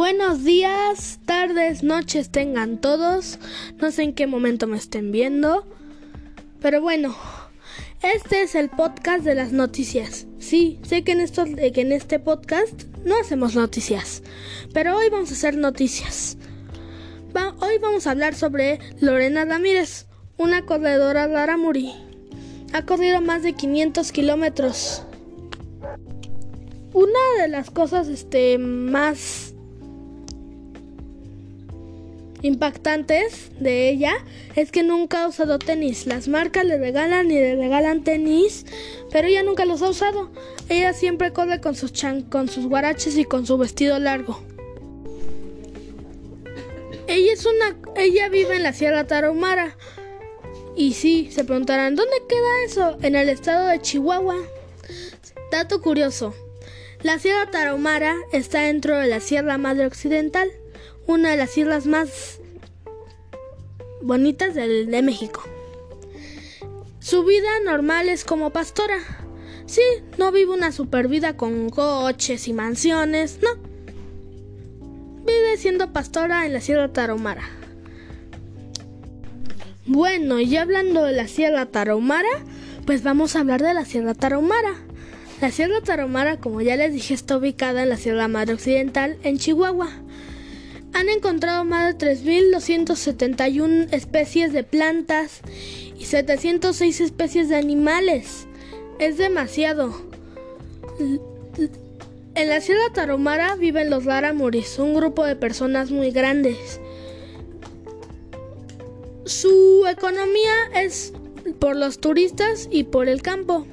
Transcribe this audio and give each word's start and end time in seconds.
Buenos 0.00 0.44
días, 0.44 1.20
tardes, 1.26 1.82
noches 1.82 2.30
tengan 2.30 2.80
todos. 2.80 3.38
No 3.82 3.90
sé 3.90 4.04
en 4.04 4.14
qué 4.14 4.26
momento 4.26 4.66
me 4.66 4.78
estén 4.78 5.12
viendo. 5.12 5.66
Pero 6.58 6.80
bueno, 6.80 7.14
este 8.02 8.40
es 8.40 8.54
el 8.54 8.70
podcast 8.70 9.24
de 9.24 9.34
las 9.34 9.52
noticias. 9.52 10.26
Sí, 10.38 10.80
sé 10.84 11.04
que 11.04 11.12
en, 11.12 11.20
esto, 11.20 11.44
que 11.44 11.82
en 11.82 11.92
este 11.92 12.18
podcast 12.18 12.84
no 13.04 13.14
hacemos 13.20 13.54
noticias. 13.54 14.22
Pero 14.72 14.96
hoy 14.96 15.10
vamos 15.10 15.32
a 15.32 15.34
hacer 15.34 15.58
noticias. 15.58 16.38
hoy 17.58 17.76
vamos 17.78 18.06
a 18.06 18.12
hablar 18.12 18.34
sobre 18.34 18.78
Lorena 19.00 19.44
Ramírez, 19.44 20.06
una 20.38 20.64
corredora 20.64 21.26
Laramuri. 21.26 21.92
Ha 22.72 22.86
corrido 22.86 23.20
más 23.20 23.42
de 23.42 23.52
500 23.52 24.12
kilómetros. 24.12 25.02
Una 26.94 27.42
de 27.42 27.48
las 27.48 27.70
cosas 27.70 28.08
este, 28.08 28.56
más 28.56 29.49
impactantes 32.42 33.50
de 33.58 33.88
ella 33.88 34.14
es 34.56 34.72
que 34.72 34.82
nunca 34.82 35.24
ha 35.24 35.28
usado 35.28 35.58
tenis. 35.58 36.06
Las 36.06 36.28
marcas 36.28 36.64
le 36.64 36.78
regalan 36.78 37.30
y 37.30 37.34
le 37.34 37.56
regalan 37.56 38.04
tenis, 38.04 38.66
pero 39.10 39.28
ella 39.28 39.42
nunca 39.42 39.64
los 39.64 39.82
ha 39.82 39.90
usado. 39.90 40.30
Ella 40.68 40.92
siempre 40.92 41.32
corre 41.32 41.60
con 41.60 41.74
sus 41.74 41.92
chan 41.92 42.22
con 42.22 42.48
sus 42.48 42.66
guaraches 42.66 43.16
y 43.16 43.24
con 43.24 43.46
su 43.46 43.58
vestido 43.58 43.98
largo. 43.98 44.40
Ella 47.06 47.32
es 47.32 47.44
una 47.44 47.76
ella 47.96 48.28
vive 48.28 48.56
en 48.56 48.62
la 48.62 48.72
Sierra 48.72 49.06
Tarahumara. 49.06 49.76
Y 50.76 50.94
sí, 50.94 51.28
se 51.30 51.44
preguntarán, 51.44 51.96
¿dónde 51.96 52.16
queda 52.28 52.64
eso? 52.64 52.96
En 53.02 53.16
el 53.16 53.28
estado 53.28 53.66
de 53.66 53.80
Chihuahua. 53.80 54.36
Dato 55.50 55.82
curioso. 55.82 56.34
La 57.02 57.18
Sierra 57.18 57.50
Tarahumara 57.50 58.14
está 58.32 58.60
dentro 58.62 58.96
de 58.96 59.08
la 59.08 59.20
Sierra 59.20 59.58
Madre 59.58 59.86
Occidental 59.86 60.50
una 61.06 61.30
de 61.30 61.36
las 61.36 61.56
islas 61.56 61.86
más 61.86 62.40
bonitas 64.02 64.54
de 64.54 65.02
México. 65.02 65.42
Su 67.00 67.24
vida 67.24 67.48
normal 67.64 68.08
es 68.08 68.24
como 68.24 68.50
pastora. 68.50 68.98
Sí, 69.66 69.82
no 70.18 70.32
vive 70.32 70.52
una 70.52 70.70
super 70.70 71.08
vida 71.08 71.36
con 71.36 71.70
coches 71.70 72.46
y 72.46 72.52
mansiones, 72.52 73.40
no. 73.42 73.50
Vive 75.24 75.56
siendo 75.56 75.92
pastora 75.92 76.44
en 76.46 76.52
la 76.52 76.60
Sierra 76.60 76.92
Tarahumara. 76.92 77.42
Bueno, 79.86 80.40
y 80.40 80.56
hablando 80.56 81.04
de 81.04 81.12
la 81.12 81.26
Sierra 81.26 81.66
Tarahumara, 81.66 82.28
pues 82.84 83.02
vamos 83.02 83.34
a 83.34 83.40
hablar 83.40 83.62
de 83.62 83.74
la 83.74 83.84
Sierra 83.84 84.14
Tarahumara. 84.14 84.74
La 85.40 85.50
Sierra 85.50 85.80
Tarahumara, 85.80 86.38
como 86.38 86.60
ya 86.60 86.76
les 86.76 86.92
dije, 86.92 87.14
está 87.14 87.38
ubicada 87.38 87.82
en 87.82 87.88
la 87.88 87.96
Sierra 87.96 88.28
Madre 88.28 88.54
Occidental, 88.54 89.18
en 89.22 89.38
Chihuahua 89.38 89.88
han 91.00 91.08
encontrado 91.08 91.64
más 91.64 91.98
de 91.98 92.14
3.271 92.14 93.88
especies 93.90 94.52
de 94.52 94.64
plantas 94.64 95.40
y 95.98 96.04
706 96.04 97.00
especies 97.00 97.48
de 97.48 97.56
animales. 97.56 98.46
Es 98.98 99.16
demasiado. 99.16 99.94
En 102.34 102.48
la 102.48 102.60
Sierra 102.60 102.92
Tarahumara 102.92 103.56
viven 103.56 103.88
los 103.88 104.04
Laramuris, 104.04 104.78
un 104.78 104.94
grupo 104.94 105.24
de 105.24 105.36
personas 105.36 105.90
muy 105.90 106.10
grandes. 106.10 106.80
Su 109.24 109.86
economía 109.88 110.54
es 110.74 111.14
por 111.58 111.76
los 111.76 111.98
turistas 111.98 112.68
y 112.70 112.84
por 112.84 113.08
el 113.08 113.22
campo. 113.22 113.66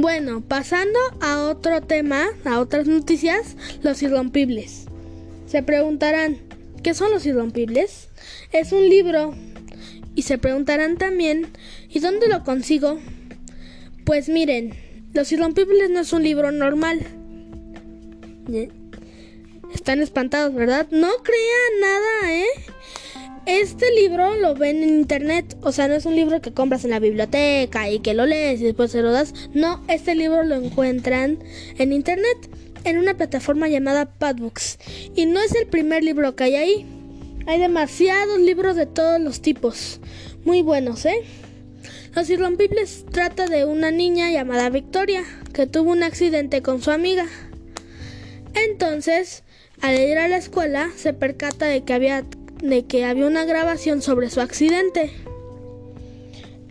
Bueno, 0.00 0.42
pasando 0.46 0.96
a 1.20 1.42
otro 1.48 1.80
tema, 1.80 2.28
a 2.44 2.60
otras 2.60 2.86
noticias, 2.86 3.56
los 3.82 4.00
irrompibles. 4.00 4.84
Se 5.48 5.64
preguntarán, 5.64 6.38
¿qué 6.84 6.94
son 6.94 7.10
los 7.10 7.26
irrompibles? 7.26 8.08
Es 8.52 8.70
un 8.70 8.88
libro. 8.88 9.34
Y 10.14 10.22
se 10.22 10.38
preguntarán 10.38 10.98
también, 10.98 11.48
¿y 11.88 11.98
dónde 11.98 12.28
lo 12.28 12.44
consigo? 12.44 13.00
Pues 14.04 14.28
miren, 14.28 14.72
Los 15.14 15.32
irrompibles 15.32 15.90
no 15.90 15.98
es 15.98 16.12
un 16.12 16.22
libro 16.22 16.52
normal. 16.52 17.00
Están 19.74 20.00
espantados, 20.00 20.54
¿verdad? 20.54 20.86
No 20.92 21.08
crean 21.24 21.80
nada, 21.80 22.34
¿eh? 22.34 22.46
Este 23.48 23.90
libro 23.94 24.36
lo 24.36 24.54
ven 24.54 24.82
en 24.82 24.90
internet, 24.90 25.56
o 25.62 25.72
sea, 25.72 25.88
no 25.88 25.94
es 25.94 26.04
un 26.04 26.14
libro 26.14 26.42
que 26.42 26.52
compras 26.52 26.84
en 26.84 26.90
la 26.90 26.98
biblioteca 26.98 27.88
y 27.88 28.00
que 28.00 28.12
lo 28.12 28.26
lees 28.26 28.60
y 28.60 28.64
después 28.64 28.90
se 28.90 29.00
lo 29.00 29.10
das. 29.10 29.32
No, 29.54 29.82
este 29.88 30.14
libro 30.14 30.42
lo 30.42 30.54
encuentran 30.56 31.38
en 31.78 31.94
internet, 31.94 32.36
en 32.84 32.98
una 32.98 33.16
plataforma 33.16 33.66
llamada 33.66 34.04
Padbooks. 34.04 34.78
Y 35.16 35.24
no 35.24 35.40
es 35.40 35.54
el 35.54 35.66
primer 35.66 36.04
libro 36.04 36.36
que 36.36 36.44
hay 36.44 36.56
ahí. 36.56 36.86
Hay 37.46 37.58
demasiados 37.58 38.38
libros 38.38 38.76
de 38.76 38.84
todos 38.84 39.18
los 39.18 39.40
tipos. 39.40 39.98
Muy 40.44 40.60
buenos, 40.60 41.06
¿eh? 41.06 41.22
Los 42.14 42.28
Irrompibles 42.28 43.06
trata 43.10 43.46
de 43.46 43.64
una 43.64 43.90
niña 43.90 44.30
llamada 44.30 44.68
Victoria, 44.68 45.24
que 45.54 45.66
tuvo 45.66 45.92
un 45.92 46.02
accidente 46.02 46.60
con 46.60 46.82
su 46.82 46.90
amiga. 46.90 47.24
Entonces, 48.52 49.42
al 49.80 49.98
ir 49.98 50.18
a 50.18 50.28
la 50.28 50.36
escuela, 50.36 50.90
se 50.96 51.14
percata 51.14 51.64
de 51.64 51.82
que 51.84 51.94
había 51.94 52.26
de 52.62 52.86
que 52.86 53.04
había 53.04 53.26
una 53.26 53.44
grabación 53.44 54.02
sobre 54.02 54.30
su 54.30 54.40
accidente. 54.40 55.12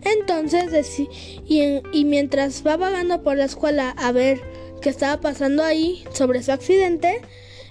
Entonces, 0.02 0.98
y, 0.98 1.80
y 1.92 2.04
mientras 2.04 2.66
va 2.66 2.76
vagando 2.76 3.22
por 3.22 3.36
la 3.36 3.44
escuela 3.44 3.90
a 3.90 4.12
ver 4.12 4.40
qué 4.80 4.90
estaba 4.90 5.20
pasando 5.20 5.64
ahí 5.64 6.04
sobre 6.12 6.42
su 6.42 6.52
accidente, 6.52 7.20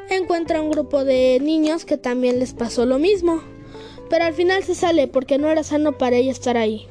encuentra 0.09 0.61
un 0.61 0.71
grupo 0.71 1.03
de 1.03 1.39
niños 1.41 1.85
que 1.85 1.97
también 1.97 2.39
les 2.39 2.53
pasó 2.53 2.85
lo 2.85 2.99
mismo. 2.99 3.41
Pero 4.09 4.25
al 4.25 4.33
final 4.33 4.63
se 4.63 4.75
sale 4.75 5.07
porque 5.07 5.37
no 5.37 5.49
era 5.49 5.63
sano 5.63 5.97
para 5.97 6.15
ella 6.15 6.31
estar 6.31 6.57
ahí. 6.57 6.87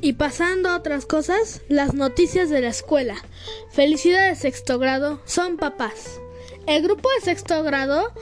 Y 0.00 0.14
pasando 0.14 0.68
a 0.68 0.76
otras 0.76 1.06
cosas, 1.06 1.62
las 1.68 1.94
noticias 1.94 2.50
de 2.50 2.60
la 2.60 2.68
escuela. 2.68 3.16
Felicidades 3.70 4.38
sexto 4.38 4.78
grado 4.78 5.20
son 5.24 5.56
papás. 5.56 6.20
El 6.66 6.82
grupo 6.82 7.08
de 7.16 7.24
sexto 7.24 7.62
grado 7.62 8.12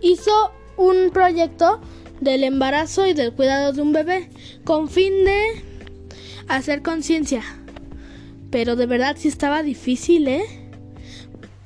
hizo 0.00 0.52
un 0.76 1.10
proyecto 1.12 1.80
del 2.20 2.44
embarazo 2.44 3.06
y 3.06 3.14
del 3.14 3.32
cuidado 3.32 3.72
de 3.72 3.82
un 3.82 3.92
bebé 3.92 4.28
con 4.64 4.88
fin 4.88 5.24
de 5.24 5.62
hacer 6.48 6.82
conciencia. 6.82 7.42
Pero 8.50 8.76
de 8.76 8.86
verdad 8.86 9.16
sí 9.18 9.28
estaba 9.28 9.62
difícil, 9.62 10.28
¿eh? 10.28 10.44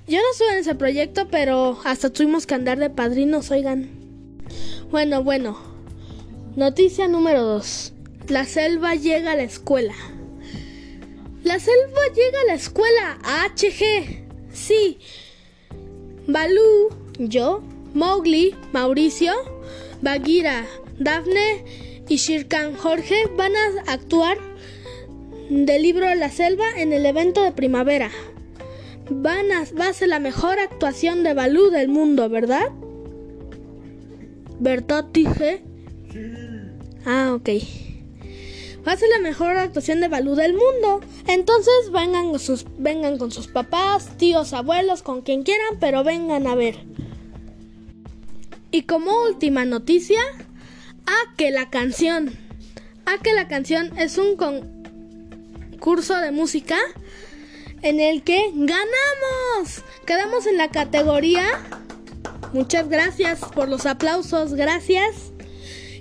Yo 0.09 0.19
no 0.19 0.25
estuve 0.33 0.53
en 0.53 0.59
ese 0.59 0.75
proyecto, 0.75 1.29
pero 1.29 1.79
hasta 1.85 2.11
tuvimos 2.11 2.47
que 2.47 2.55
andar 2.55 2.79
de 2.79 2.91
padrinos, 2.91 3.51
oigan. 3.51 3.89
Bueno, 4.91 5.23
bueno. 5.23 5.57
Noticia 6.57 7.09
número 7.09 7.43
2. 7.45 7.93
La 8.29 8.45
selva 8.45 8.95
llega 8.95 9.33
a 9.33 9.37
la 9.37 9.45
escuela. 9.45 9.95
La 11.45 11.59
selva 11.59 12.01
llega 12.15 12.41
a 12.43 12.47
la 12.47 12.55
escuela. 12.55 13.19
HG. 13.57 14.25
Sí. 14.53 14.99
Balú, 16.27 16.91
yo, 17.19 17.63
Mowgli, 17.95 18.55
Mauricio, 18.73 19.33
Bagheera, 20.01 20.67
Daphne 20.99 21.65
y 22.09 22.17
Shirkan 22.17 22.75
Jorge 22.77 23.27
van 23.37 23.53
a 23.55 23.93
actuar 23.93 24.39
del 25.51 25.83
libro 25.83 26.15
La 26.15 26.31
Selva 26.31 26.65
en 26.77 26.93
el 26.93 27.05
evento 27.07 27.43
de 27.43 27.53
primavera. 27.53 28.11
Van 29.11 29.53
a, 29.53 29.65
va 29.79 29.89
a 29.89 29.93
ser 29.93 30.09
la 30.09 30.21
mejor 30.21 30.59
actuación 30.59 31.23
de 31.23 31.35
Balú 31.35 31.71
del 31.71 31.89
mundo, 31.89 32.29
¿verdad? 32.29 32.71
¿Verdad, 34.59 35.05
dije? 35.13 35.63
Ah, 37.05 37.33
ok. 37.35 37.49
Va 38.87 38.93
a 38.93 38.97
ser 38.97 39.09
la 39.11 39.19
mejor 39.19 39.57
actuación 39.57 40.01
de 40.01 40.09
Balú 40.09 40.35
del 40.35 40.55
mundo. 40.55 41.01
Entonces 41.27 41.91
vengan, 41.93 42.39
sus, 42.39 42.65
vengan 42.79 43.19
con 43.19 43.31
sus 43.31 43.47
papás, 43.49 44.17
tíos, 44.17 44.53
abuelos, 44.53 45.03
con 45.03 45.23
quien 45.23 45.43
quieran, 45.43 45.79
pero 45.79 46.05
vengan 46.05 46.47
a 46.47 46.55
ver. 46.55 46.77
Y 48.73 48.83
como 48.85 49.25
última 49.25 49.67
noticia, 49.67 50.19
a 51.07 51.37
que 51.37 51.51
la 51.51 51.69
canción, 51.69 52.33
a 53.05 53.23
que 53.23 53.35
la 53.35 53.47
canción 53.47 53.97
es 53.99 54.17
un 54.17 54.37
concurso 54.37 56.19
de 56.19 56.33
música 56.33 56.79
en 57.83 58.01
el 58.01 58.23
que 58.23 58.51
ganamos. 58.55 59.85
Quedamos 60.07 60.47
en 60.47 60.57
la 60.57 60.71
categoría. 60.71 61.45
Muchas 62.55 62.89
gracias 62.89 63.41
por 63.41 63.69
los 63.69 63.85
aplausos, 63.85 64.55
gracias. 64.55 65.33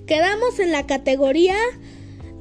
Quedamos 0.08 0.60
en 0.60 0.72
la 0.72 0.88
categoría 0.88 1.58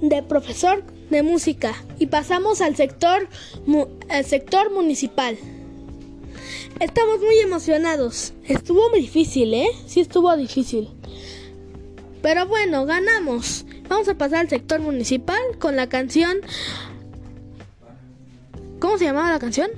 de 0.01 0.23
profesor 0.23 0.85
de 1.11 1.25
música 1.25 1.75
y 1.99 2.07
pasamos 2.07 2.61
al 2.61 2.77
sector, 2.77 3.29
al 4.09 4.25
sector 4.25 4.73
municipal. 4.73 5.37
Estamos 6.79 7.21
muy 7.21 7.39
emocionados. 7.39 8.33
Estuvo 8.45 8.89
muy 8.91 9.01
difícil, 9.01 9.53
¿eh? 9.55 9.69
Sí 9.87 10.01
estuvo 10.01 10.35
difícil. 10.37 10.89
Pero 12.23 12.47
bueno, 12.47 12.87
ganamos. 12.87 13.65
Vamos 13.89 14.09
a 14.09 14.15
pasar 14.15 14.41
al 14.41 14.49
sector 14.49 14.81
municipal 14.81 15.41
con 15.59 15.77
la 15.77 15.89
canción... 15.89 16.39
¿Cómo 18.79 18.97
se 18.97 19.05
llamaba 19.05 19.31
la 19.31 19.39
canción? 19.39 19.71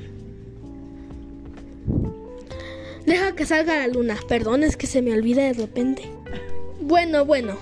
Deja 3.05 3.35
que 3.35 3.46
salga 3.46 3.78
la 3.78 3.88
luna. 3.88 4.17
Perdón, 4.28 4.62
es 4.62 4.76
que 4.76 4.87
se 4.87 5.02
me 5.02 5.12
olvida 5.12 5.43
de 5.43 5.55
repente. 5.55 6.08
Bueno, 6.81 7.25
bueno. 7.25 7.56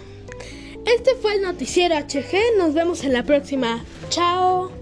Este 0.85 1.15
fue 1.15 1.35
el 1.37 1.43
noticiero 1.43 1.97
HG. 1.97 2.59
Nos 2.59 2.75
vemos 2.75 3.05
en 3.05 3.15
la 3.15 3.23
próxima. 3.23 3.83
Chao. 4.11 4.80